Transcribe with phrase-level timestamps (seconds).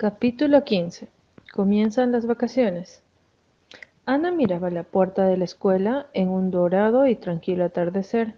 [0.00, 1.08] Capítulo 15.
[1.52, 3.02] Comienzan las vacaciones.
[4.06, 8.36] Ana miraba la puerta de la escuela en un dorado y tranquilo atardecer,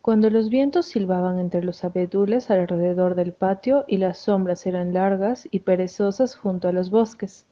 [0.00, 5.46] cuando los vientos silbaban entre los abedules alrededor del patio y las sombras eran largas
[5.50, 7.44] y perezosas junto a los bosques.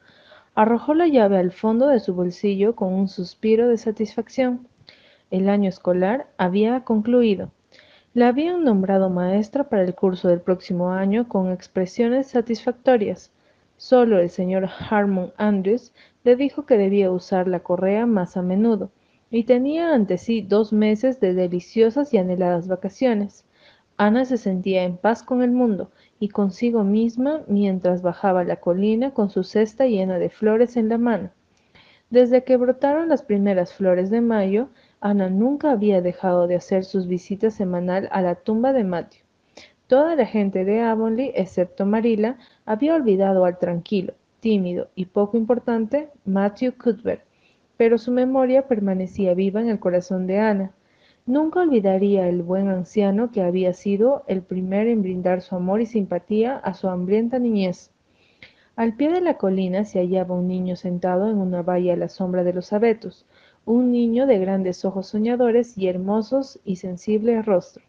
[0.55, 4.67] Arrojó la llave al fondo de su bolsillo con un suspiro de satisfacción.
[5.31, 7.51] El año escolar había concluido.
[8.15, 13.31] La habían nombrado maestra para el curso del próximo año con expresiones satisfactorias.
[13.83, 18.93] Solo el señor Harmon Andrews le dijo que debía usar la correa más a menudo,
[19.29, 23.45] y tenía ante sí dos meses de deliciosas y anheladas vacaciones.
[23.97, 29.11] Ana se sentía en paz con el mundo y consigo misma mientras bajaba la colina
[29.11, 31.31] con su cesta llena de flores en la mano.
[32.09, 34.69] Desde que brotaron las primeras flores de mayo,
[35.01, 39.23] Ana nunca había dejado de hacer sus visitas semanal a la tumba de Matthew.
[39.87, 46.09] Toda la gente de Avonlea, excepto Marilla, había olvidado al tranquilo, tímido y poco importante
[46.25, 47.23] Matthew Cuthbert,
[47.77, 50.73] pero su memoria permanecía viva en el corazón de Ana.
[51.27, 55.87] Nunca olvidaría el buen anciano que había sido el primero en brindar su amor y
[55.87, 57.91] simpatía a su hambrienta niñez.
[58.75, 62.09] Al pie de la colina se hallaba un niño sentado en una valla a la
[62.09, 63.27] sombra de los abetos,
[63.67, 67.85] un niño de grandes ojos soñadores y hermosos y sensibles rostro.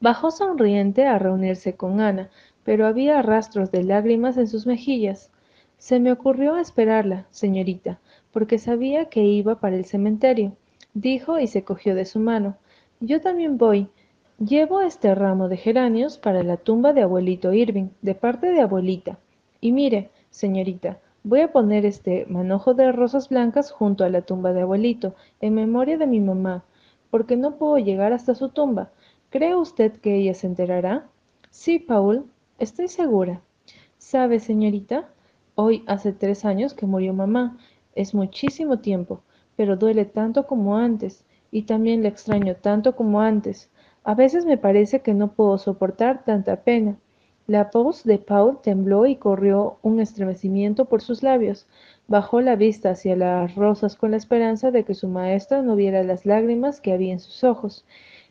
[0.00, 2.30] Bajó sonriente a reunirse con Ana,
[2.64, 5.30] pero había rastros de lágrimas en sus mejillas.
[5.78, 8.00] Se me ocurrió esperarla, señorita,
[8.32, 10.52] porque sabía que iba para el cementerio,
[10.94, 12.56] dijo y se cogió de su mano.
[13.00, 13.88] Yo también voy.
[14.38, 19.18] Llevo este ramo de geranios para la tumba de abuelito Irving, de parte de abuelita.
[19.60, 24.54] Y mire, señorita, Voy a poner este manojo de rosas blancas junto a la tumba
[24.54, 26.64] de abuelito, en memoria de mi mamá,
[27.10, 28.90] porque no puedo llegar hasta su tumba.
[29.30, 31.06] ¿Cree usted que ella se enterará?
[31.50, 32.28] Sí, Paul,
[32.58, 33.40] estoy segura.
[33.96, 35.08] ¿Sabe, señorita?
[35.54, 37.56] Hoy hace tres años que murió mamá.
[37.94, 39.22] Es muchísimo tiempo,
[39.54, 43.70] pero duele tanto como antes, y también le extraño tanto como antes.
[44.02, 46.96] A veces me parece que no puedo soportar tanta pena.
[47.46, 51.68] La voz de Paul tembló y corrió un estremecimiento por sus labios.
[52.08, 56.02] Bajó la vista hacia las rosas con la esperanza de que su maestra no viera
[56.02, 57.84] las lágrimas que había en sus ojos.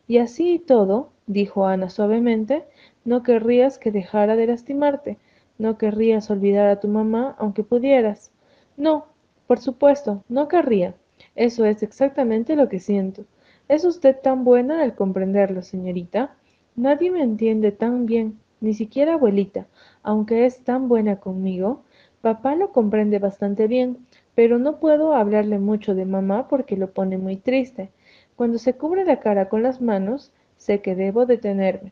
[0.10, 2.66] Y así y todo, dijo Ana suavemente,
[3.06, 5.18] no querrías que dejara de lastimarte,
[5.58, 8.32] no querrías olvidar a tu mamá aunque pudieras.
[8.76, 9.06] No,
[9.48, 10.96] por supuesto, no querría.
[11.36, 13.24] Eso es exactamente lo que siento.
[13.70, 16.36] ¿Es usted tan buena al comprenderlo, señorita?
[16.76, 19.68] Nadie me entiende tan bien ni siquiera abuelita,
[20.04, 21.84] aunque es tan buena conmigo.
[22.22, 23.98] Papá lo comprende bastante bien,
[24.36, 27.92] pero no puedo hablarle mucho de mamá porque lo pone muy triste.
[28.40, 31.92] Cuando se cubre la cara con las manos, sé que debo detenerme.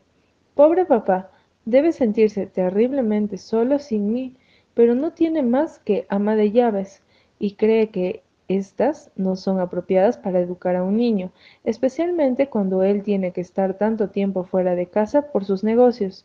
[0.54, 1.30] Pobre papá,
[1.66, 4.34] debe sentirse terriblemente solo sin mí,
[4.72, 7.02] pero no tiene más que ama de llaves
[7.38, 11.32] y cree que estas no son apropiadas para educar a un niño,
[11.64, 16.24] especialmente cuando él tiene que estar tanto tiempo fuera de casa por sus negocios.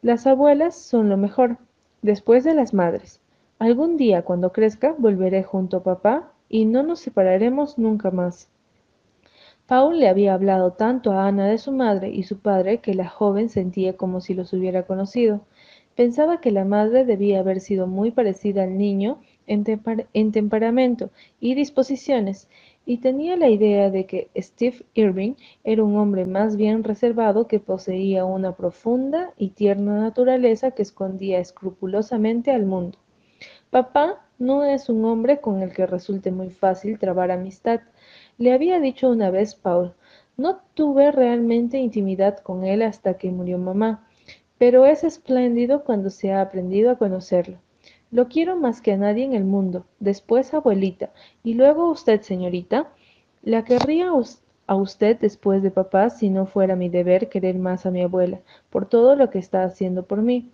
[0.00, 1.58] Las abuelas son lo mejor,
[2.00, 3.20] después de las madres.
[3.58, 8.48] Algún día, cuando crezca, volveré junto a papá y no nos separaremos nunca más.
[9.72, 13.08] Paul le había hablado tanto a Ana de su madre y su padre que la
[13.08, 15.46] joven sentía como si los hubiera conocido.
[15.96, 19.64] Pensaba que la madre debía haber sido muy parecida al niño en,
[20.12, 21.08] en temperamento
[21.40, 22.50] y disposiciones,
[22.84, 27.58] y tenía la idea de que Steve Irving era un hombre más bien reservado que
[27.58, 32.98] poseía una profunda y tierna naturaleza que escondía escrupulosamente al mundo.
[33.70, 37.80] Papá no es un hombre con el que resulte muy fácil trabar amistad,
[38.42, 39.94] le había dicho una vez Paul.
[40.36, 44.04] No tuve realmente intimidad con él hasta que murió mamá,
[44.58, 47.58] pero es espléndido cuando se ha aprendido a conocerlo.
[48.10, 51.10] Lo quiero más que a nadie en el mundo, después abuelita,
[51.44, 52.88] y luego usted, señorita.
[53.44, 54.10] La querría
[54.66, 58.40] a usted después de papá si no fuera mi deber querer más a mi abuela,
[58.70, 60.50] por todo lo que está haciendo por mí.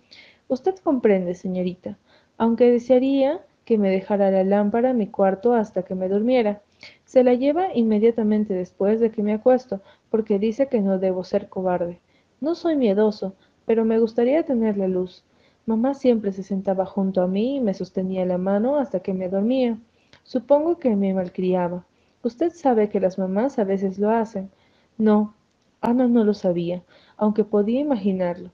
[0.47, 1.97] Usted comprende, señorita,
[2.37, 6.63] aunque desearía que me dejara la lámpara en mi cuarto hasta que me durmiera.
[7.05, 9.79] Se la lleva inmediatamente después de que me acuesto,
[10.09, 11.99] porque dice que no debo ser cobarde.
[12.41, 13.35] No soy miedoso,
[13.67, 15.23] pero me gustaría tener la luz.
[15.67, 19.29] Mamá siempre se sentaba junto a mí y me sostenía la mano hasta que me
[19.29, 19.77] dormía.
[20.23, 21.85] Supongo que me malcriaba.
[22.23, 24.49] Usted sabe que las mamás a veces lo hacen.
[24.97, 25.35] No,
[25.79, 26.81] Ana no lo sabía,
[27.17, 28.49] aunque podía imaginarlo.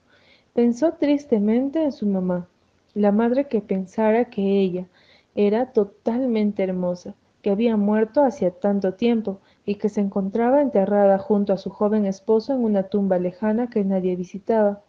[0.53, 2.49] Pensó tristemente en su mamá,
[2.93, 4.87] la madre que pensara que ella
[5.35, 11.53] era totalmente hermosa, que había muerto hacía tanto tiempo y que se encontraba enterrada junto
[11.53, 14.81] a su joven esposo en una tumba lejana que nadie visitaba.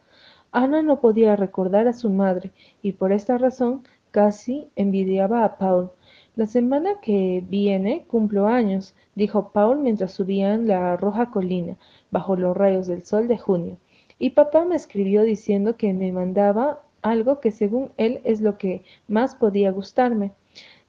[0.53, 5.91] Ana no podía recordar a su madre y por esta razón casi envidiaba a Paul.
[6.37, 11.77] La semana que viene cumplo años, dijo Paul mientras subían la roja colina
[12.11, 13.79] bajo los rayos del sol de junio.
[14.19, 16.81] Y papá me escribió diciendo que me mandaba
[17.11, 20.33] algo que según él es lo que más podía gustarme.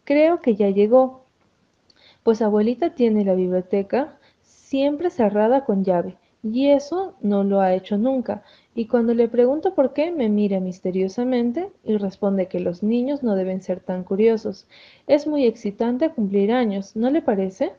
[0.04, 1.26] Creo que ya llegó,
[2.24, 7.98] pues abuelita tiene la biblioteca siempre cerrada con llave, y eso no lo ha hecho
[7.98, 8.44] nunca.
[8.74, 13.36] Y cuando le pregunto por qué, me mira misteriosamente y responde que los niños no
[13.36, 14.68] deben ser tan curiosos.
[15.08, 17.74] Es muy excitante cumplir años, ¿no le parece?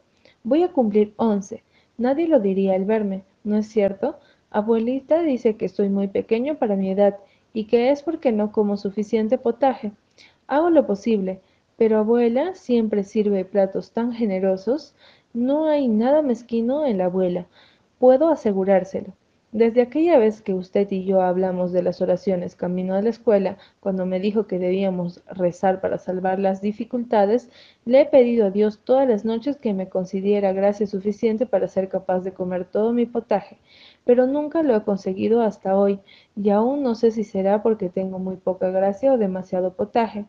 [0.44, 1.62] Voy a cumplir once.
[1.96, 4.18] Nadie lo diría al verme, ¿no es cierto?
[4.50, 7.16] Abuelita dice que estoy muy pequeño para mi edad
[7.52, 9.92] y que es porque no como suficiente potaje.
[10.46, 11.40] Hago lo posible,
[11.76, 14.94] pero abuela siempre sirve platos tan generosos.
[15.32, 17.46] No hay nada mezquino en la abuela,
[17.98, 19.12] puedo asegurárselo.
[19.52, 23.56] Desde aquella vez que usted y yo hablamos de las oraciones camino a la escuela,
[23.80, 27.48] cuando me dijo que debíamos rezar para salvar las dificultades,
[27.86, 31.88] le he pedido a Dios todas las noches que me concediera gracia suficiente para ser
[31.88, 33.56] capaz de comer todo mi potaje,
[34.08, 36.00] pero nunca lo he conseguido hasta hoy,
[36.34, 40.24] y aún no sé si será porque tengo muy poca gracia o demasiado potaje.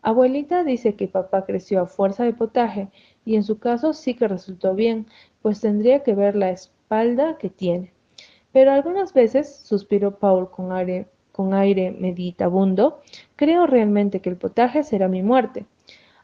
[0.00, 2.88] Abuelita dice que papá creció a fuerza de potaje,
[3.26, 5.06] y en su caso sí que resultó bien,
[5.42, 7.92] pues tendría que ver la espalda que tiene.
[8.52, 13.02] Pero algunas veces, suspiró Paul con aire, meditabundo,
[13.36, 15.66] creo realmente que el potaje será mi muerte.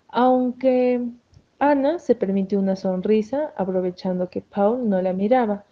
[0.09, 1.03] Aunque
[1.59, 5.67] Ana se permitió una sonrisa, aprovechando que Paul no la miraba.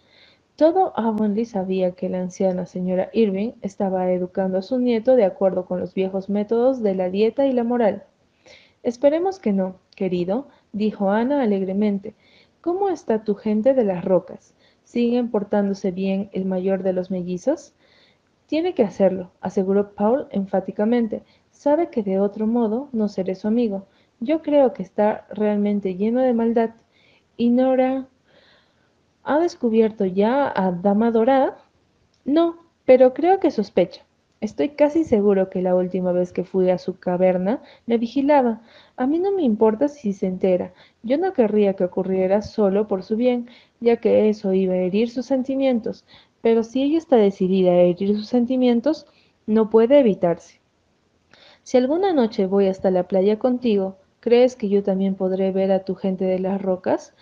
[0.55, 5.65] Todo Avonlea sabía que la anciana señora Irving estaba educando a su nieto de acuerdo
[5.65, 8.05] con los viejos métodos de la dieta y la moral.
[8.81, 12.15] Esperemos que no, querido, dijo Ana alegremente.
[12.61, 14.55] ¿Cómo está tu gente de las rocas?
[14.85, 17.73] ¿Siguen portándose bien el mayor de los mellizos?
[18.47, 21.23] Tiene que hacerlo, aseguró Paul enfáticamente.
[21.51, 23.87] Sabe que de otro modo no seré su amigo.
[24.21, 26.69] Yo creo que está realmente lleno de maldad.
[27.35, 28.07] ¿Y Nora
[29.25, 31.57] ha descubierto ya a Dama Dorada?
[32.23, 34.05] No, pero creo que sospecha.
[34.39, 38.61] Estoy casi seguro que la última vez que fui a su caverna me vigilaba.
[38.95, 40.73] A mí no me importa si se entera.
[41.01, 43.49] Yo no querría que ocurriera solo por su bien,
[43.79, 46.05] ya que eso iba a herir sus sentimientos.
[46.41, 49.07] Pero si ella está decidida a herir sus sentimientos,
[49.47, 50.59] no puede evitarse.
[51.63, 55.83] Si alguna noche voy hasta la playa contigo, ¿crees que yo también podré ver a
[55.83, 57.15] tu gente de las rocas?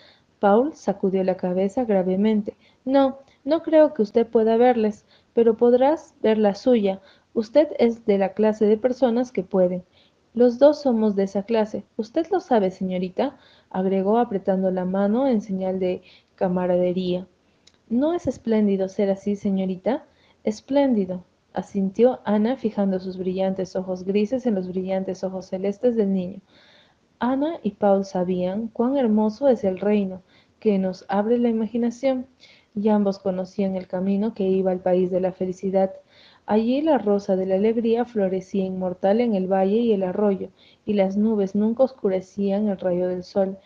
[0.44, 2.54] Paul sacudió la cabeza gravemente.
[2.84, 7.00] No, no creo que usted pueda verles pero podrás ver la suya.
[7.32, 9.84] Usted es de la clase de personas que pueden.
[10.34, 11.86] Los dos somos de esa clase.
[11.96, 13.38] Usted lo sabe, señorita,
[13.70, 16.02] agregó apretando la mano en señal de
[16.34, 17.26] camaradería.
[17.88, 20.04] ¿No es espléndido ser así, señorita?
[20.44, 21.24] Espléndido,
[21.54, 26.42] asintió Ana, fijando sus brillantes ojos grises en los brillantes ojos celestes del niño.
[27.26, 30.20] Ana y Paul sabían cuán hermoso es el reino,
[30.60, 32.26] que nos abre la imaginación
[32.74, 35.94] y ambos conocían el camino que iba al país de la felicidad.
[36.44, 40.50] Allí la rosa de la alegría florecía inmortal en el valle y el arroyo,
[40.84, 43.56] y las nubes nunca oscurecían el rayo del sol.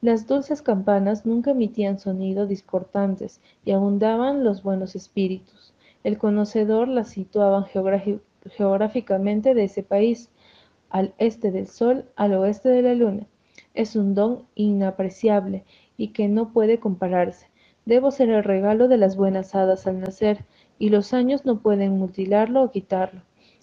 [0.00, 5.74] Las dulces campanas nunca emitían sonido discordantes y abundaban los buenos espíritus.
[6.02, 7.68] El conocedor las situaba
[8.50, 10.28] geográficamente de ese país,
[10.96, 13.26] al este del sol, al oeste de la luna.
[13.74, 15.62] Es un don inapreciable
[15.98, 17.48] y que no puede compararse.
[17.84, 20.46] Debo ser el regalo de las buenas hadas al nacer,
[20.78, 23.20] y los años no pueden mutilarlo o quitarlo.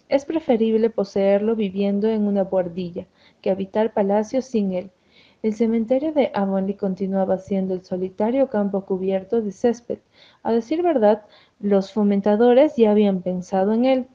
[0.10, 3.08] Es preferible poseerlo viviendo en una buhardilla,
[3.42, 4.92] que habitar palacios sin él.
[5.42, 9.98] El cementerio de Avonlea continuaba siendo el solitario campo cubierto de césped.
[10.44, 11.24] A decir verdad,
[11.60, 14.08] los fomentadores ya habían pensado en él,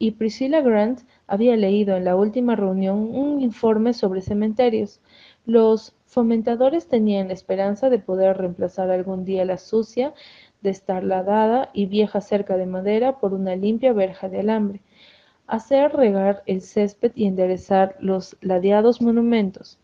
[0.00, 5.00] y Priscilla Grant había leído en la última reunión un informe sobre cementerios.
[5.46, 10.14] Los fomentadores tenían la esperanza de poder reemplazar algún día la sucia,
[10.62, 14.80] destarladada y vieja cerca de madera por una limpia verja de alambre,
[15.46, 19.78] hacer regar el césped y enderezar los ladeados monumentos.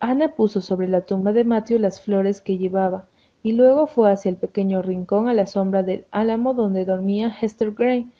[0.00, 3.06] Ana puso sobre la tumba de Matthew las flores que llevaba,
[3.42, 7.72] y luego fue hacia el pequeño rincón a la sombra del álamo donde dormía Hester
[7.72, 8.10] Gray.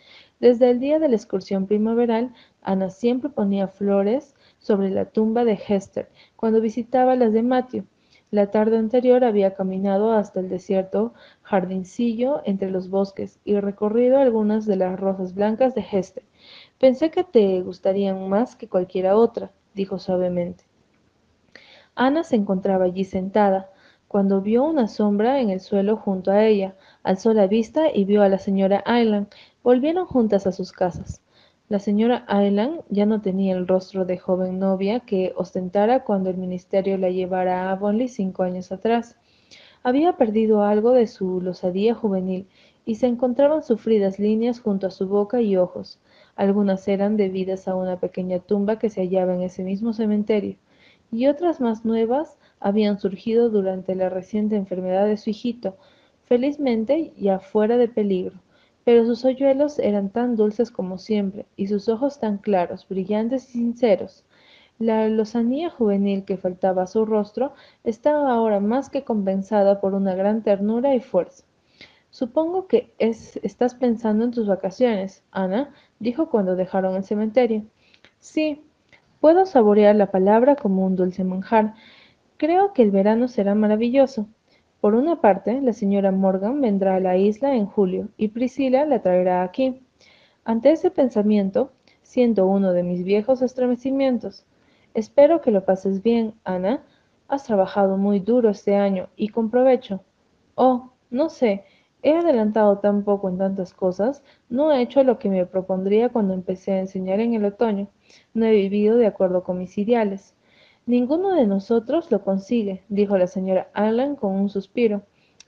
[0.44, 5.58] Desde el día de la excursión primaveral, Ana siempre ponía flores sobre la tumba de
[5.66, 7.86] Hester cuando visitaba las de Matthew.
[8.30, 14.66] La tarde anterior había caminado hasta el desierto jardincillo entre los bosques y recorrido algunas
[14.66, 16.24] de las rosas blancas de Hester.
[16.78, 20.64] Pensé que te gustarían más que cualquiera otra, dijo suavemente.
[21.94, 23.70] Ana se encontraba allí sentada,
[24.14, 28.22] Cuando vio una sombra en el suelo junto a ella, alzó la vista y vio
[28.22, 29.26] a la señora Island.
[29.64, 31.20] Volvieron juntas a sus casas.
[31.68, 36.36] La señora Island ya no tenía el rostro de joven novia que ostentara cuando el
[36.36, 39.16] ministerio la llevara a Avonlea cinco años atrás.
[39.82, 42.46] Había perdido algo de su lozadía juvenil
[42.84, 45.98] y se encontraban sufridas líneas junto a su boca y ojos.
[46.36, 50.54] Algunas eran debidas a una pequeña tumba que se hallaba en ese mismo cementerio,
[51.10, 55.76] y otras más nuevas habían surgido durante la reciente enfermedad de su hijito,
[56.24, 58.40] felizmente ya fuera de peligro.
[58.84, 63.58] Pero sus hoyuelos eran tan dulces como siempre, y sus ojos tan claros, brillantes y
[63.58, 64.24] sinceros.
[64.78, 67.52] La lozanía juvenil que faltaba a su rostro
[67.84, 71.44] estaba ahora más que compensada por una gran ternura y fuerza.
[72.08, 77.64] Supongo que es, estás pensando en tus vacaciones, Ana, dijo cuando dejaron el cementerio.
[78.20, 78.64] Sí,
[79.20, 81.74] puedo saborear la palabra como un dulce manjar.
[82.36, 84.26] Creo que el verano será maravilloso.
[84.80, 89.02] Por una parte, la señora Morgan vendrá a la isla en julio y Priscila la
[89.02, 89.80] traerá aquí.
[90.44, 91.72] Ante ese pensamiento,
[92.02, 94.46] siento uno de mis viejos estremecimientos.
[94.94, 96.84] Espero que lo pases bien, Ana.
[97.28, 100.02] Has trabajado muy duro este año y con provecho.
[100.54, 101.64] Oh, no sé,
[102.06, 106.34] He adelantado tan poco en tantas cosas, no he hecho lo que me propondría cuando
[106.34, 107.88] empecé a enseñar en el otoño,
[108.34, 110.33] no he vivido de acuerdo con mis ideales.
[110.86, 115.02] Ninguno de nosotros lo consigue, dijo la señora Allan con un suspiro.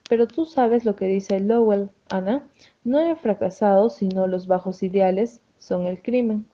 [0.09, 2.49] Pero tú sabes lo que dice Lowell, Ana.
[2.85, 6.47] No he fracasado sino los bajos ideales son el crimen.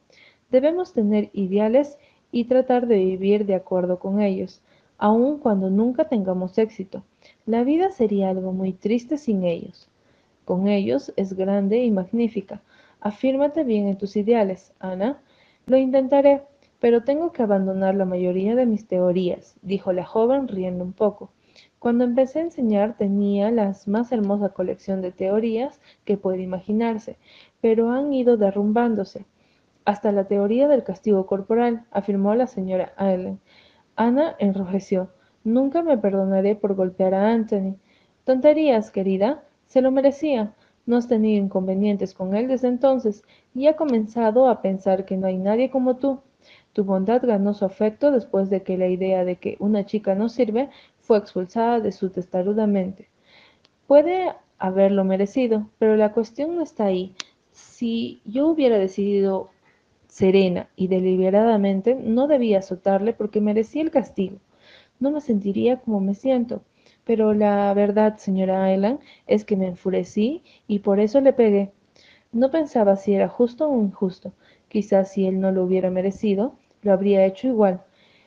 [0.50, 1.98] Debemos tener ideales
[2.32, 4.62] y tratar de vivir de acuerdo con ellos,
[4.98, 7.04] aun cuando nunca tengamos éxito.
[7.46, 9.88] La vida sería algo muy triste sin ellos.
[10.44, 12.62] Con ellos es grande y magnífica.
[13.00, 15.20] Afírmate bien en tus ideales, Ana.
[15.66, 16.42] Lo intentaré,
[16.82, 21.30] pero tengo que abandonar la mayoría de mis teorías, dijo la joven riendo un poco.
[21.78, 27.18] Cuando empecé a enseñar tenía la más hermosa colección de teorías que puede imaginarse,
[27.60, 29.26] pero han ido derrumbándose.
[29.84, 33.38] Hasta la teoría del castigo corporal, afirmó la señora Allen.
[33.94, 35.08] Ana enrojeció.
[35.44, 37.76] Nunca me perdonaré por golpear a Anthony.
[38.24, 39.44] Tonterías, querida.
[39.66, 40.52] Se lo merecía.
[40.86, 43.22] No has tenido inconvenientes con él desde entonces
[43.54, 46.18] y ha comenzado a pensar que no hay nadie como tú.
[46.72, 50.28] Tu bondad ganó su afecto después de que la idea de que una chica no
[50.28, 53.08] sirve fue expulsada de su testaruda mente.
[53.86, 57.14] Puede haberlo merecido, pero la cuestión no está ahí.
[57.50, 59.50] Si yo hubiera decidido
[60.06, 64.38] serena y deliberadamente, no debía azotarle porque merecía el castigo.
[65.00, 66.62] No me sentiría como me siento.
[67.04, 71.72] Pero la verdad, señora Aylan, es que me enfurecí y por eso le pegué.
[72.30, 74.32] No pensaba si era justo o injusto.
[74.68, 77.82] Quizás si él no lo hubiera merecido, lo habría hecho igual.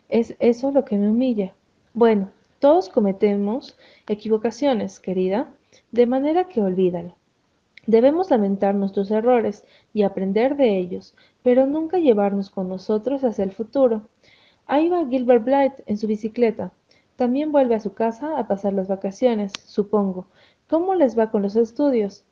[0.10, 1.54] Es eso lo que me humilla.
[1.94, 5.48] Bueno, todos cometemos equivocaciones, querida,
[5.92, 7.16] de manera que olvídalo.
[7.88, 13.52] Debemos lamentar nuestros errores y aprender de ellos, pero nunca llevarnos con nosotros hacia el
[13.52, 14.02] futuro.
[14.66, 16.72] Ahí va Gilbert Blythe en su bicicleta.
[17.16, 20.26] También vuelve a su casa a pasar las vacaciones, supongo.
[20.68, 22.24] ¿Cómo les va con los estudios?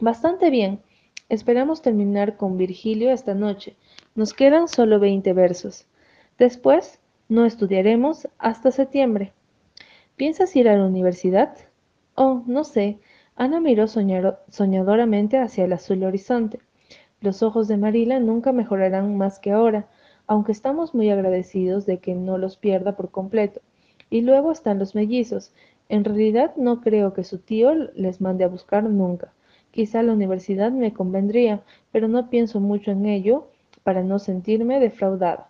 [0.00, 0.80] Bastante bien.
[1.28, 3.76] Esperamos terminar con Virgilio esta noche.
[4.16, 5.86] Nos quedan solo veinte versos.
[6.36, 6.98] Después,
[7.28, 9.32] no estudiaremos hasta septiembre.
[10.16, 11.56] ¿Piensas ir a la universidad?
[12.16, 12.98] Oh, no sé.
[13.36, 16.58] Ana miró soñadoramente hacia el azul horizonte.
[17.20, 19.86] Los ojos de Marila nunca mejorarán más que ahora,
[20.26, 23.60] aunque estamos muy agradecidos de que no los pierda por completo.
[24.10, 25.52] Y luego están los mellizos.
[25.88, 29.32] En realidad no creo que su tío les mande a buscar nunca.
[29.70, 31.62] Quizá la universidad me convendría,
[31.92, 33.49] pero no pienso mucho en ello
[33.82, 35.48] para no sentirme defraudada.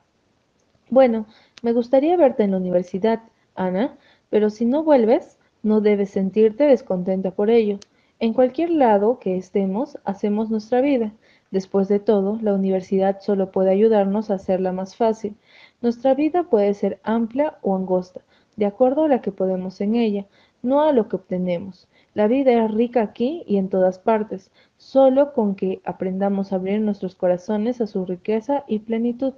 [0.89, 1.27] Bueno,
[1.63, 3.21] me gustaría verte en la universidad,
[3.55, 3.97] Ana,
[4.29, 7.79] pero si no vuelves, no debes sentirte descontenta por ello.
[8.19, 11.13] En cualquier lado que estemos, hacemos nuestra vida.
[11.51, 15.37] Después de todo, la universidad solo puede ayudarnos a hacerla más fácil.
[15.83, 18.21] Nuestra vida puede ser amplia o angosta,
[18.57, 20.27] de acuerdo a la que podemos en ella,
[20.63, 21.89] no a lo que obtenemos.
[22.13, 26.81] La vida es rica aquí y en todas partes, solo con que aprendamos a abrir
[26.81, 29.35] nuestros corazones a su riqueza y plenitud.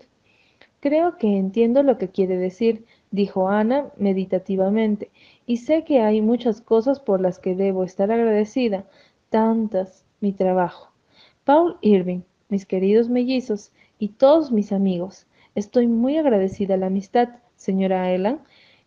[0.80, 5.10] Creo que entiendo lo que quiere decir, dijo Ana meditativamente,
[5.46, 8.86] y sé que hay muchas cosas por las que debo estar agradecida,
[9.28, 10.90] tantas, mi trabajo.
[11.44, 17.28] Paul Irving, mis queridos mellizos y todos mis amigos, estoy muy agradecida a la amistad,
[17.56, 18.40] señora Elan,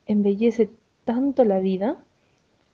[0.06, 0.72] embellece
[1.04, 2.04] tanto la vida?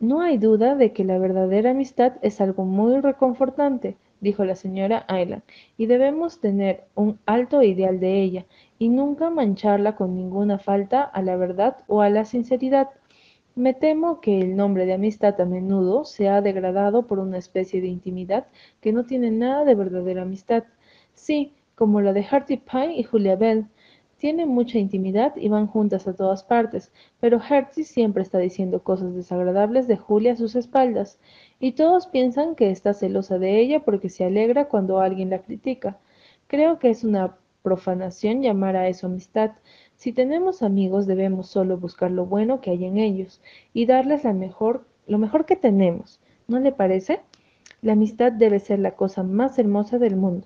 [0.02, 5.06] No hay duda de que la verdadera amistad es algo muy reconfortante, dijo la señora
[5.08, 5.44] Ayla,
[5.78, 8.46] y debemos tener un alto ideal de ella
[8.80, 12.90] y nunca mancharla con ninguna falta a la verdad o a la sinceridad.
[13.54, 17.80] Me temo que el nombre de amistad a menudo se ha degradado por una especie
[17.80, 18.48] de intimidad
[18.82, 20.64] que no tiene nada de verdadera amistad.
[21.14, 23.68] Sí, como la de Harty Pie y Julia Bell.
[24.22, 29.16] Tienen mucha intimidad y van juntas a todas partes, pero Harty siempre está diciendo cosas
[29.16, 31.18] desagradables de Julia a sus espaldas,
[31.60, 35.98] y todos piensan que está celosa de ella porque se alegra cuando alguien la critica.
[36.46, 39.54] Creo que es una profanación llamar a eso amistad.
[39.96, 43.42] Si tenemos amigos debemos solo buscar lo bueno que hay en ellos
[43.74, 46.20] y darles la mejor, lo mejor que tenemos.
[46.48, 47.22] ¿No le parece?
[47.82, 50.46] La amistad debe ser la cosa más hermosa del mundo.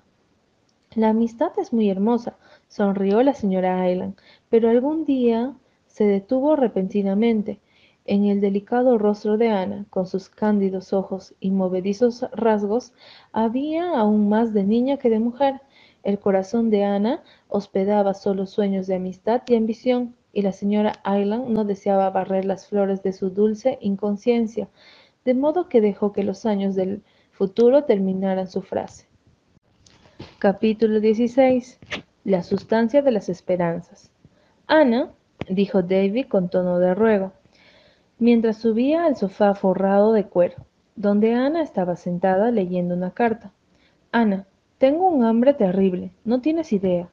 [0.96, 2.38] La amistad es muy hermosa,
[2.68, 4.16] sonrió la señora Island,
[4.48, 5.54] pero algún día
[5.86, 7.60] se detuvo repentinamente.
[8.06, 12.94] En el delicado rostro de Ana, con sus cándidos ojos y movedizos rasgos,
[13.32, 15.60] había aún más de niña que de mujer.
[16.02, 21.50] El corazón de Ana hospedaba solo sueños de amistad y ambición, y la señora Island
[21.50, 24.70] no deseaba barrer las flores de su dulce inconsciencia,
[25.26, 29.06] de modo que dejó que los años del futuro terminaran su frase.
[30.38, 31.78] Capítulo 16.
[32.24, 34.10] La sustancia de las esperanzas.
[34.66, 35.10] Ana,
[35.48, 37.32] dijo David con tono de ruego,
[38.18, 40.56] mientras subía al sofá forrado de cuero,
[40.94, 43.52] donde Ana estaba sentada leyendo una carta.
[44.10, 44.46] Ana,
[44.78, 47.10] tengo un hambre terrible, no tienes idea.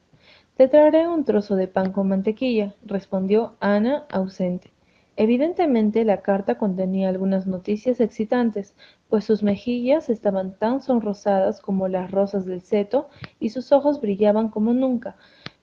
[0.56, 4.73] Te traeré un trozo de pan con mantequilla, respondió Ana, ausente.
[5.16, 8.74] Evidentemente la carta contenía algunas noticias excitantes,
[9.08, 14.48] pues sus mejillas estaban tan sonrosadas como las rosas del seto y sus ojos brillaban
[14.48, 15.16] como nunca.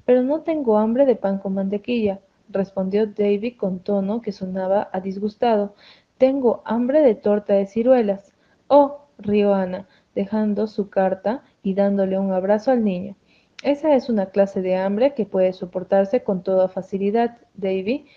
[0.05, 5.01] Pero no tengo hambre de pan con mantequilla, respondió David con tono que sonaba a
[5.01, 5.75] disgustado.
[6.17, 8.33] Tengo hambre de torta de ciruelas.
[8.67, 13.15] Oh, rió Ana, dejando su carta y dándole un abrazo al niño.
[13.63, 18.07] Esa es una clase de hambre que puede soportarse con toda facilidad, Davy.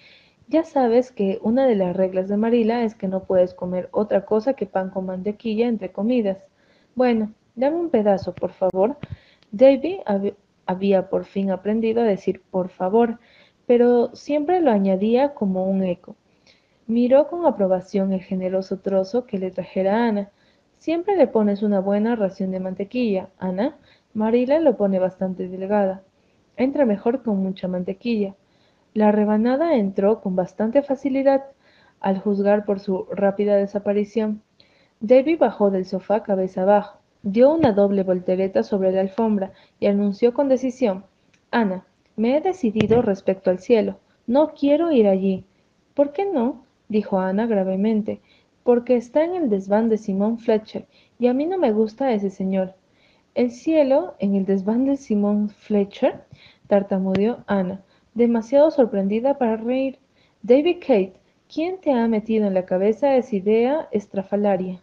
[0.47, 4.25] Ya sabes que una de las reglas de Marila es que no puedes comer otra
[4.25, 6.39] cosa que pan con mantequilla entre comidas.
[6.95, 8.97] Bueno, dame un pedazo, por favor.
[9.53, 10.01] Davy
[10.67, 13.19] había por fin aprendido a decir por favor,
[13.67, 16.15] pero siempre lo añadía como un eco.
[16.87, 20.31] Miró con aprobación el generoso trozo que le trajera Ana.
[20.79, 23.79] Siempre le pones una buena ración de mantequilla, Ana.
[24.13, 26.03] Marila lo pone bastante delgada.
[26.57, 28.35] Entra mejor con mucha mantequilla.
[28.95, 31.45] La rebanada entró con bastante facilidad,
[32.01, 34.41] al juzgar por su rápida desaparición.
[35.01, 40.33] Davy bajó del sofá cabeza abajo, dio una doble voltereta sobre la alfombra y anunció
[40.33, 41.05] con decisión
[41.51, 41.85] Ana,
[42.17, 43.99] me he decidido respecto al cielo.
[44.27, 45.45] No quiero ir allí.
[45.95, 46.65] ¿Por qué no?
[46.89, 48.21] dijo Ana gravemente
[48.65, 50.87] porque está en el desván de Simón Fletcher,
[51.19, 52.75] y a mí no me gusta ese señor.
[53.35, 56.25] El cielo en el desván de Simón Fletcher,
[56.67, 57.83] tartamudeó Ana,
[58.15, 59.99] demasiado sorprendida para reír.
[60.43, 61.15] David Kate,
[61.53, 64.81] ¿quién te ha metido en la cabeza esa idea estrafalaria?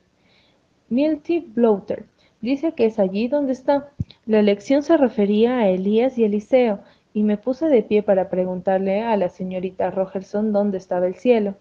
[0.89, 2.05] Milty Bloater.
[2.41, 3.89] Dice que es allí donde está.
[4.25, 6.79] La elección se refería a Elías y Eliseo,
[7.13, 11.55] y me puse de pie para preguntarle a la señorita Rogerson dónde estaba el cielo.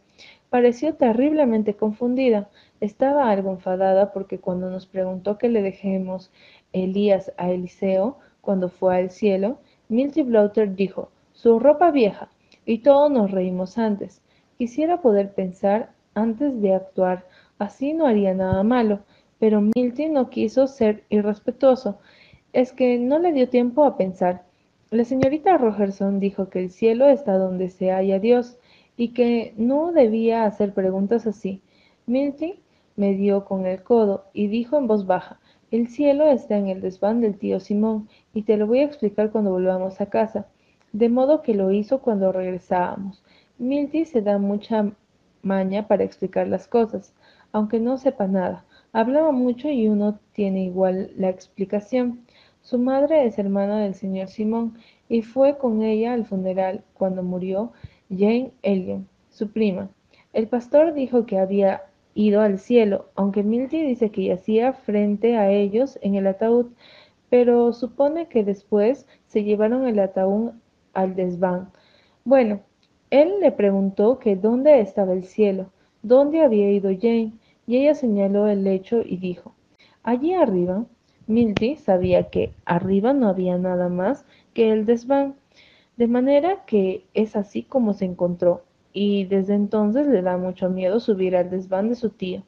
[0.49, 2.49] Pareció terriblemente confundida.
[2.81, 6.31] Estaba algo enfadada porque cuando nos preguntó que le dejemos
[6.73, 11.11] Elías a Eliseo cuando fue al cielo, Milty Blotter dijo,
[11.43, 12.29] su ropa vieja,
[12.67, 14.21] y todos nos reímos antes.
[14.59, 17.25] Quisiera poder pensar antes de actuar,
[17.59, 19.01] así no haría nada malo,
[19.39, 21.99] pero Milty no quiso ser irrespetuoso.
[22.53, 24.45] Es que no le dio tiempo a pensar.
[24.91, 28.59] La señorita Rogerson dijo que el cielo está donde se halla Dios,
[28.99, 31.63] y que no debía hacer preguntas así.
[32.05, 32.61] Milty
[32.97, 36.83] me dio con el codo y dijo en voz baja, el cielo está en el
[36.83, 40.49] desván del tío Simón y te lo voy a explicar cuando volvamos a casa.
[40.93, 43.23] De modo que lo hizo cuando regresábamos.
[43.59, 44.91] Milty se da mucha
[45.43, 47.15] maña para explicar las cosas,
[47.53, 48.65] aunque no sepa nada.
[48.93, 52.27] Hablaba mucho y uno tiene igual la explicación.
[52.63, 57.73] Su madre es hermana del señor Simón y fue con ella al funeral cuando murió
[58.11, 59.89] Jane Elliot, su prima.
[60.33, 61.83] El pastor dijo que había
[62.15, 66.67] ido al cielo, aunque Milty dice que yacía frente a ellos en el ataúd,
[67.29, 70.51] pero supone que después se llevaron el ataúd
[70.95, 71.71] al desván.
[72.25, 72.61] Bueno,
[73.11, 75.71] él le preguntó que dónde estaba el cielo,
[76.03, 77.33] dónde había ido Jane,
[77.67, 79.55] y ella señaló el lecho y dijo,
[80.03, 80.85] allí arriba.
[81.27, 85.37] Milty sabía que arriba no había nada más que el desván,
[85.97, 90.99] de manera que es así como se encontró, y desde entonces le da mucho miedo
[90.99, 92.43] subir al desván de su tía.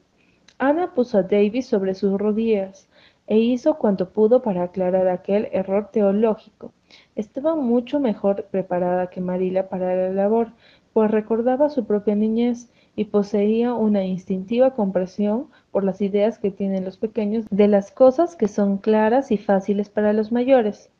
[0.58, 2.88] Ana puso a Davis sobre sus rodillas
[3.26, 6.72] e hizo cuanto pudo para aclarar aquel error teológico.
[7.16, 10.52] Estaba mucho mejor preparada que Marila para la labor,
[10.92, 16.84] pues recordaba su propia niñez y poseía una instintiva comprensión por las ideas que tienen
[16.84, 20.90] los pequeños de las cosas que son claras y fáciles para los mayores.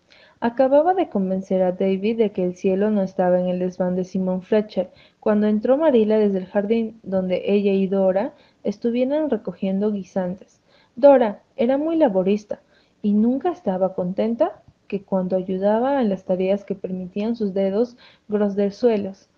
[0.41, 4.05] Acababa de convencer a David de que el cielo no estaba en el desván de
[4.05, 8.33] Simon Fletcher, cuando entró Marila desde el jardín, donde ella y Dora
[8.65, 10.61] estuvieran recogiendo guisantes.
[10.97, 12.61] Dora era muy laborista
[13.03, 14.62] y nunca estaba contenta
[14.93, 17.97] que cuando ayudaba en las tareas que permitían sus dedos
[18.29, 19.31] grosderzuelos.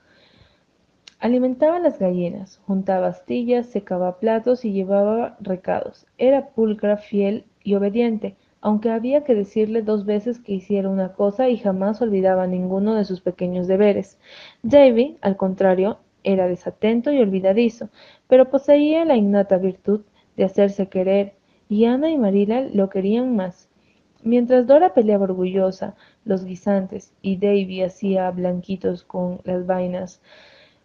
[1.21, 6.09] Alimentaba las gallinas, juntaba astillas, secaba platos y llevaba recados.
[6.19, 11.49] Era pulcra, fiel y obediente, aunque había que decirle dos veces que hiciera una cosa
[11.49, 14.19] y jamás olvidaba ninguno de sus pequeños deberes.
[14.65, 17.91] Davy, al contrario, era desatento y olvidadizo,
[18.27, 20.01] pero poseía la innata virtud
[20.37, 21.35] de hacerse querer,
[21.69, 23.69] y Ana y Marila lo querían más.
[24.25, 30.23] Mientras Dora peleaba orgullosa los guisantes y Davy hacía blanquitos con las vainas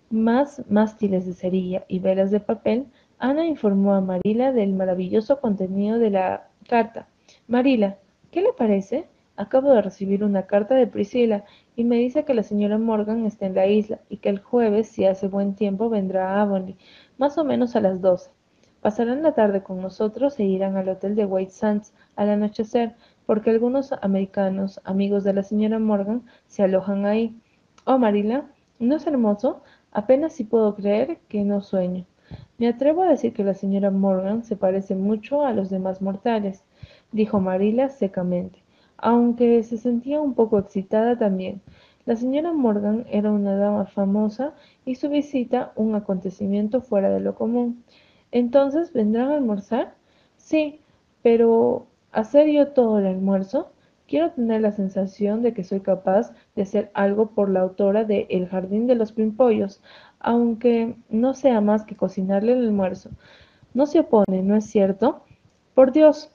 [0.09, 5.99] más mástiles de cerilla y velas de papel, Ana informó a Marila del maravilloso contenido
[5.99, 7.07] de la carta.
[7.47, 7.97] Marila,
[8.29, 9.07] ¿qué le parece?
[9.37, 11.45] Acabo de recibir una carta de Priscila
[11.77, 14.89] y me dice que la señora Morgan está en la isla y que el jueves,
[14.89, 16.75] si hace buen tiempo, vendrá a Avonlea,
[17.17, 18.31] más o menos a las doce.
[18.81, 22.95] Pasarán la tarde con nosotros e irán al hotel de White Sands al anochecer,
[23.29, 27.39] porque algunos americanos, amigos de la señora Morgan, se alojan ahí.
[27.85, 29.61] Oh, Marila, ¿no es hermoso?
[29.91, 32.07] Apenas si puedo creer que no sueño.
[32.57, 36.63] Me atrevo a decir que la señora Morgan se parece mucho a los demás mortales,
[37.11, 38.63] dijo Marila secamente,
[38.97, 41.61] aunque se sentía un poco excitada también.
[42.07, 47.35] La señora Morgan era una dama famosa y su visita un acontecimiento fuera de lo
[47.35, 47.83] común.
[48.31, 49.93] Entonces, ¿vendrán a almorzar?
[50.37, 50.81] Sí,
[51.21, 53.71] pero ¿hacer yo todo el almuerzo?
[54.07, 58.25] Quiero tener la sensación de que soy capaz de hacer algo por la autora de
[58.29, 59.81] El jardín de los pimpollos,
[60.19, 63.11] aunque no sea más que cocinarle el almuerzo.
[63.73, 65.23] No se opone, ¿no es cierto?
[65.75, 66.31] Por Dios,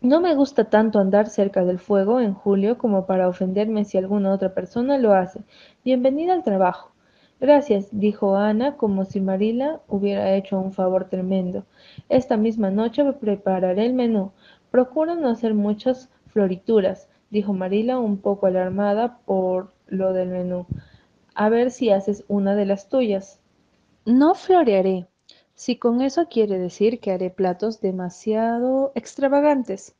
[0.00, 4.32] no me gusta tanto andar cerca del fuego en julio como para ofenderme si alguna
[4.32, 5.42] otra persona lo hace.
[5.84, 6.90] Bienvenida al trabajo.
[7.38, 11.64] Gracias, dijo Ana, como si Marila hubiera hecho un favor tremendo.
[12.08, 14.32] Esta misma noche prepararé el menú.
[14.70, 20.66] Procura no hacer muchas florituras dijo Marila un poco alarmada por lo del menú.
[21.34, 23.40] A ver si haces una de las tuyas.
[24.04, 25.06] No florearé,
[25.54, 29.94] si con eso quiere decir que haré platos demasiado extravagantes.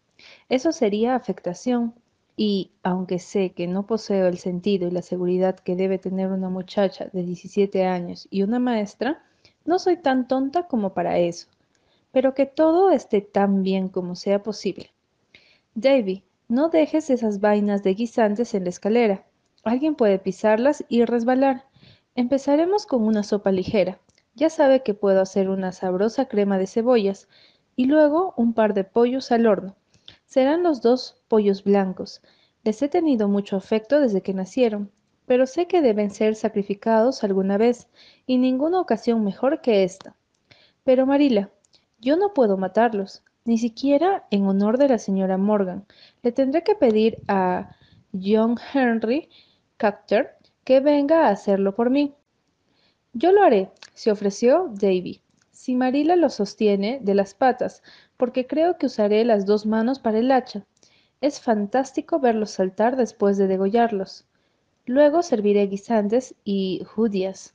[0.48, 1.94] Eso sería afectación.
[2.36, 6.48] Y, aunque sé que no poseo el sentido y la seguridad que debe tener una
[6.48, 9.22] muchacha de 17 años y una maestra,
[9.66, 11.48] no soy tan tonta como para eso.
[12.12, 14.90] Pero que todo esté tan bien como sea posible.
[15.74, 19.24] Davy, no dejes esas vainas de guisantes en la escalera.
[19.62, 21.64] Alguien puede pisarlas y resbalar.
[22.16, 24.00] Empezaremos con una sopa ligera.
[24.34, 27.28] Ya sabe que puedo hacer una sabrosa crema de cebollas
[27.76, 29.76] y luego un par de pollos al horno.
[30.26, 32.20] Serán los dos pollos blancos.
[32.64, 34.90] Les he tenido mucho afecto desde que nacieron,
[35.26, 37.88] pero sé que deben ser sacrificados alguna vez
[38.26, 40.16] y ninguna ocasión mejor que esta.
[40.84, 41.50] Pero Marila,
[42.00, 45.86] yo no puedo matarlos ni siquiera en honor de la señora Morgan.
[46.22, 47.76] Le tendré que pedir a
[48.12, 49.28] John Henry
[49.76, 52.14] Cacter que venga a hacerlo por mí.
[53.12, 55.20] Yo lo haré, se ofreció Davy.
[55.50, 57.82] Si Marila lo sostiene de las patas,
[58.16, 60.64] porque creo que usaré las dos manos para el hacha.
[61.20, 64.26] Es fantástico verlos saltar después de degollarlos.
[64.86, 67.54] Luego serviré guisantes y judías,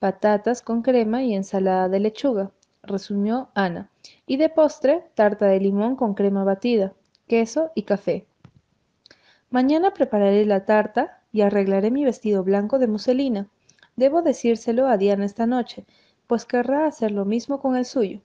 [0.00, 2.50] patatas con crema y ensalada de lechuga
[2.86, 3.90] resumió Ana.
[4.26, 6.92] Y de postre, tarta de limón con crema batida,
[7.26, 8.26] queso y café.
[9.50, 13.48] Mañana prepararé la tarta y arreglaré mi vestido blanco de muselina.
[13.96, 15.84] Debo decírselo a Diana esta noche,
[16.26, 18.20] pues querrá hacer lo mismo con el suyo.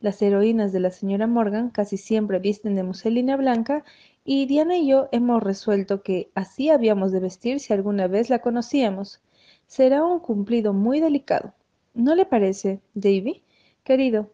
[0.00, 3.84] Las heroínas de la señora Morgan casi siempre visten de muselina blanca
[4.24, 8.38] y Diana y yo hemos resuelto que así habíamos de vestir si alguna vez la
[8.38, 9.20] conocíamos.
[9.66, 11.52] Será un cumplido muy delicado.
[11.94, 13.42] ¿No le parece, Davy?
[13.88, 14.30] Querido,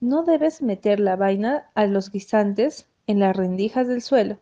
[0.00, 4.38] no debes meter la vaina a los guisantes en las rendijas del suelo.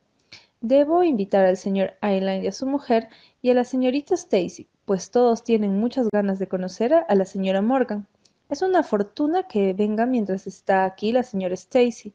[0.61, 3.09] Debo invitar al señor Eileen y a su mujer
[3.43, 7.63] y a la señorita Stacy, pues todos tienen muchas ganas de conocer a la señora
[7.63, 8.07] Morgan.
[8.49, 12.15] Es una fortuna que venga mientras está aquí la señora Stacy.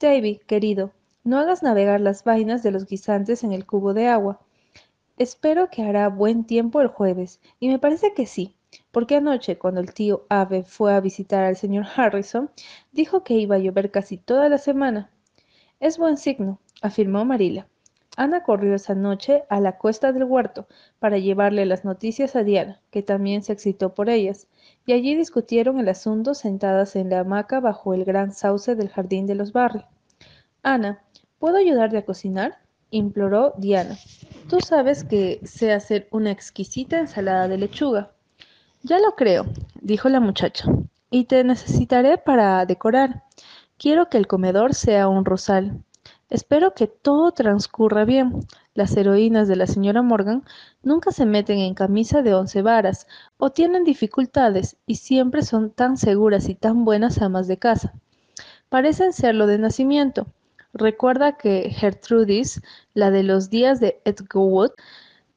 [0.00, 0.90] Davy, querido,
[1.22, 4.40] no hagas navegar las vainas de los guisantes en el cubo de agua.
[5.18, 8.56] Espero que hará buen tiempo el jueves, y me parece que sí
[8.90, 12.50] porque anoche cuando el tío Ave fue a visitar al señor Harrison,
[12.92, 15.10] dijo que iba a llover casi toda la semana.
[15.80, 17.66] Es buen signo, afirmó Marila.
[18.16, 20.66] Ana corrió esa noche a la cuesta del huerto
[20.98, 24.48] para llevarle las noticias a Diana, que también se excitó por ellas,
[24.84, 29.26] y allí discutieron el asunto sentadas en la hamaca bajo el gran sauce del jardín
[29.26, 29.84] de los barrios.
[30.62, 31.02] Ana,
[31.38, 32.58] ¿puedo ayudarte a cocinar?
[32.90, 33.96] imploró Diana.
[34.48, 38.12] Tú sabes que sé hacer una exquisita ensalada de lechuga.
[38.82, 39.44] Ya lo creo,
[39.82, 40.64] dijo la muchacha,
[41.10, 43.24] y te necesitaré para decorar.
[43.76, 45.84] Quiero que el comedor sea un rosal.
[46.30, 48.46] Espero que todo transcurra bien.
[48.72, 50.44] Las heroínas de la señora Morgan
[50.82, 55.98] nunca se meten en camisa de once varas o tienen dificultades y siempre son tan
[55.98, 57.92] seguras y tan buenas amas de casa.
[58.70, 60.26] Parecen serlo de nacimiento.
[60.72, 62.62] Recuerda que Gertrudis,
[62.94, 64.70] la de los días de Edgewood,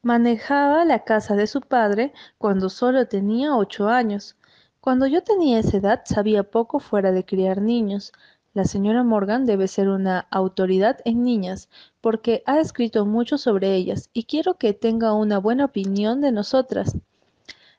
[0.03, 4.35] manejaba la casa de su padre cuando solo tenía ocho años.
[4.81, 8.11] Cuando yo tenía esa edad sabía poco fuera de criar niños.
[8.53, 11.69] La señora Morgan debe ser una autoridad en niñas,
[12.01, 16.95] porque ha escrito mucho sobre ellas y quiero que tenga una buena opinión de nosotras.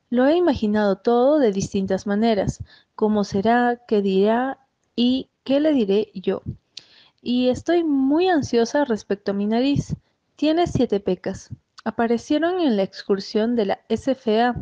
[0.09, 2.63] Lo he imaginado todo de distintas maneras,
[2.95, 4.57] cómo será, qué dirá
[4.95, 6.41] y qué le diré yo.
[7.21, 9.95] Y estoy muy ansiosa respecto a mi nariz.
[10.35, 11.51] Tiene siete pecas.
[11.87, 14.55] Aparecieron en la excursión de la SFA,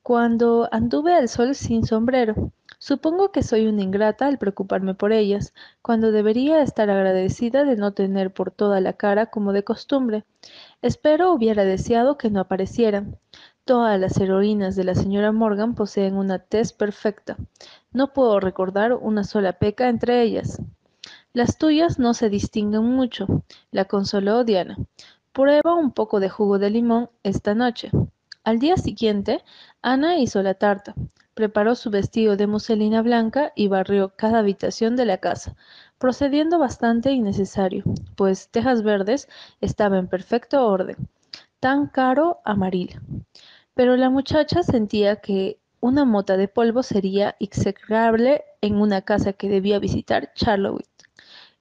[0.00, 2.52] cuando anduve al sol sin sombrero.
[2.78, 7.94] Supongo que soy una ingrata al preocuparme por ellas, cuando debería estar agradecida de no
[7.94, 10.24] tener por toda la cara como de costumbre.
[10.82, 13.18] Espero hubiera deseado que no aparecieran.
[13.64, 17.36] Todas las heroínas de la señora Morgan poseen una tez perfecta.
[17.92, 20.62] No puedo recordar una sola peca entre ellas.
[21.32, 24.76] Las tuyas no se distinguen mucho, la consoló Diana.
[25.32, 27.90] Prueba un poco de jugo de limón esta noche.
[28.44, 29.42] Al día siguiente,
[29.82, 30.94] Ana hizo la tarta
[31.34, 35.56] preparó su vestido de muselina blanca y barrió cada habitación de la casa,
[35.98, 37.84] procediendo bastante innecesario,
[38.16, 39.28] pues Tejas Verdes
[39.60, 40.96] estaba en perfecto orden,
[41.60, 43.00] tan caro a Marila.
[43.74, 49.48] Pero la muchacha sentía que una mota de polvo sería execrable en una casa que
[49.48, 50.86] debía visitar Charlotte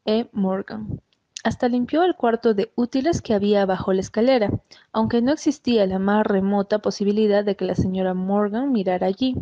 [0.06, 0.28] E.
[0.34, 1.02] Morgan.
[1.44, 4.52] Hasta limpió el cuarto de útiles que había bajo la escalera,
[4.94, 9.36] aunque no existía la más remota posibilidad de que la señora Morgan mirara allí.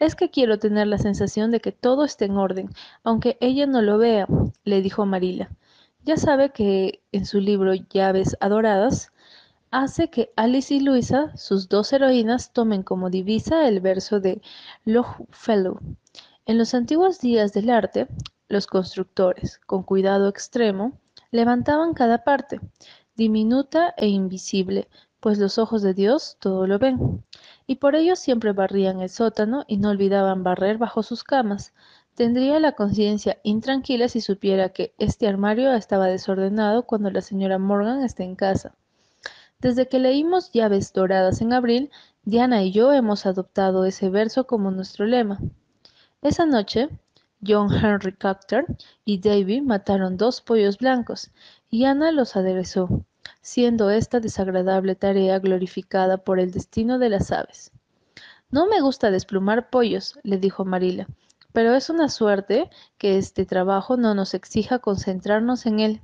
[0.00, 2.70] Es que quiero tener la sensación de que todo esté en orden,
[3.04, 4.26] aunque ella no lo vea,
[4.64, 5.48] le dijo Marila.
[6.04, 9.12] Ya sabe que en su libro Llaves Adoradas
[9.70, 14.40] hace que Alice y Luisa, sus dos heroínas, tomen como divisa el verso de
[14.84, 15.78] Longfellow.
[16.46, 18.08] En los antiguos días del arte,
[18.48, 20.98] los constructores, con cuidado extremo,
[21.30, 22.60] levantaban cada parte,
[23.16, 24.88] diminuta e invisible,
[25.20, 27.24] pues los ojos de Dios todo lo ven.
[27.66, 31.74] Y por ello siempre barrían el sótano y no olvidaban barrer bajo sus camas.
[32.14, 38.02] Tendría la conciencia intranquila si supiera que este armario estaba desordenado cuando la señora Morgan
[38.02, 38.74] está en casa.
[39.60, 41.90] Desde que leímos Llaves Doradas en abril,
[42.22, 45.40] Diana y yo hemos adoptado ese verso como nuestro lema.
[46.22, 46.88] Esa noche,
[47.46, 48.64] John Henry Carter
[49.04, 51.30] y Davy mataron dos pollos blancos,
[51.70, 53.04] y Ana los aderezó,
[53.40, 57.72] siendo esta desagradable tarea glorificada por el destino de las aves.
[58.50, 61.06] No me gusta desplumar pollos, le dijo Marila,
[61.52, 66.00] pero es una suerte que este trabajo no nos exija concentrarnos en él.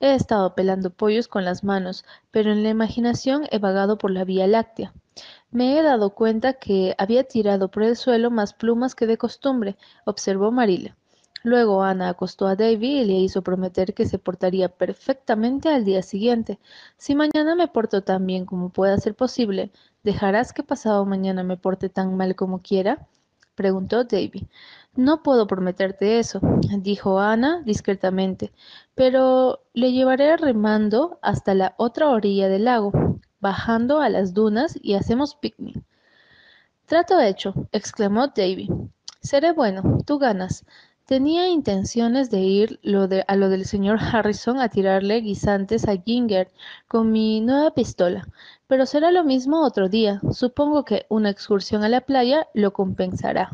[0.00, 4.24] He estado pelando pollos con las manos, pero en la imaginación he vagado por la
[4.24, 4.92] Vía Láctea.
[5.56, 9.78] Me he dado cuenta que había tirado por el suelo más plumas que de costumbre,
[10.04, 10.98] observó Marila.
[11.44, 16.02] Luego Ana acostó a Davy y le hizo prometer que se portaría perfectamente al día
[16.02, 16.58] siguiente.
[16.98, 19.70] Si mañana me porto tan bien como pueda ser posible,
[20.04, 23.06] ¿dejarás que pasado mañana me porte tan mal como quiera?
[23.54, 24.46] preguntó Davy.
[24.94, 26.38] No puedo prometerte eso,
[26.80, 28.52] dijo Ana discretamente,
[28.94, 33.15] pero le llevaré remando hasta la otra orilla del lago
[33.46, 35.80] bajando a las dunas y hacemos picnic.
[36.86, 38.68] Trato hecho, exclamó Davy.
[39.20, 40.64] Seré bueno, tú ganas.
[41.04, 42.80] Tenía intenciones de ir
[43.28, 46.50] a lo del señor Harrison a tirarle guisantes a Ginger
[46.88, 48.26] con mi nueva pistola,
[48.66, 50.20] pero será lo mismo otro día.
[50.32, 53.50] Supongo que una excursión a la playa lo compensará.